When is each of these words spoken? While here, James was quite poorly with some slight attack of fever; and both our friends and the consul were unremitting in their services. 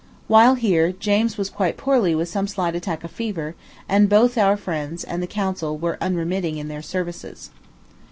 While 0.27 0.55
here, 0.55 0.91
James 0.93 1.37
was 1.37 1.51
quite 1.51 1.77
poorly 1.77 2.15
with 2.15 2.27
some 2.27 2.47
slight 2.47 2.75
attack 2.75 3.03
of 3.03 3.11
fever; 3.11 3.53
and 3.87 4.09
both 4.09 4.35
our 4.35 4.57
friends 4.57 5.03
and 5.03 5.21
the 5.21 5.27
consul 5.27 5.77
were 5.77 5.99
unremitting 6.01 6.57
in 6.57 6.69
their 6.69 6.81
services. 6.81 7.51